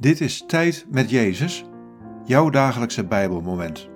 [0.00, 1.64] Dit is Tijd met Jezus,
[2.24, 3.88] jouw dagelijkse Bijbelmoment.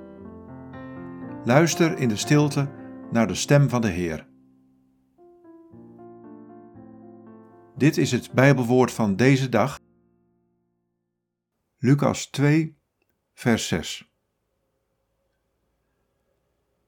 [1.44, 2.70] Luister in de stilte
[3.10, 4.28] naar de stem van de Heer.
[7.76, 9.80] Dit is het Bijbelwoord van deze dag.
[11.78, 12.78] Lucas 2,
[13.34, 14.10] vers 6.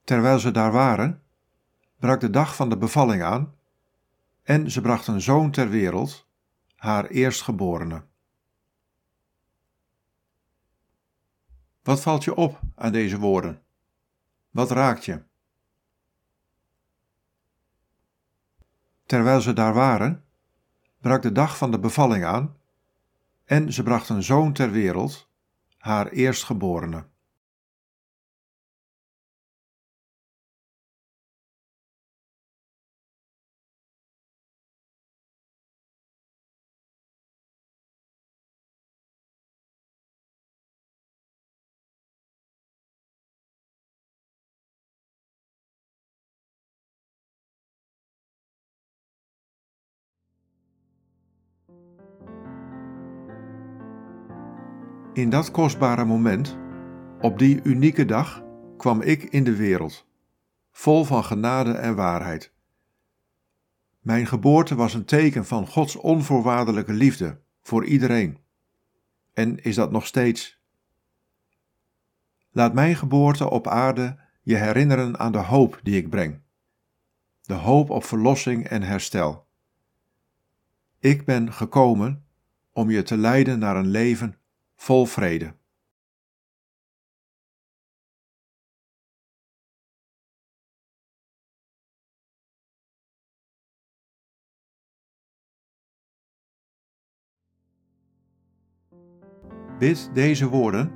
[0.04, 1.22] Terwijl ze daar waren,
[1.98, 3.54] brak de dag van de bevalling aan
[4.42, 6.28] en ze bracht een zoon ter wereld,
[6.76, 8.12] haar eerstgeborene.
[11.84, 13.62] Wat valt je op aan deze woorden?
[14.50, 15.22] Wat raakt je?
[19.06, 20.24] Terwijl ze daar waren,
[21.00, 22.56] brak de dag van de bevalling aan
[23.44, 25.28] en ze bracht een zoon ter wereld,
[25.78, 27.04] haar eerstgeborene.
[55.14, 56.58] In dat kostbare moment,
[57.20, 58.44] op die unieke dag,
[58.76, 60.06] kwam ik in de wereld,
[60.70, 62.52] vol van genade en waarheid.
[64.00, 68.38] Mijn geboorte was een teken van Gods onvoorwaardelijke liefde voor iedereen.
[69.32, 70.62] En is dat nog steeds?
[72.50, 76.40] Laat mijn geboorte op aarde je herinneren aan de hoop die ik breng.
[77.42, 79.46] De hoop op verlossing en herstel.
[80.98, 82.24] Ik ben gekomen
[82.72, 84.38] om je te leiden naar een leven
[84.84, 85.54] vol vrede.
[99.78, 100.92] Bid deze woorden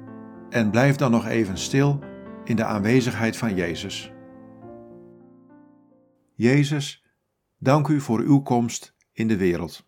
[0.50, 1.98] en blijf dan nog even stil
[2.44, 4.12] in de aanwezigheid van Jezus.
[6.34, 7.04] Jezus,
[7.58, 9.87] dank u voor uw komst in de wereld.